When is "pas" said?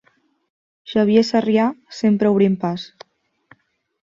2.65-2.89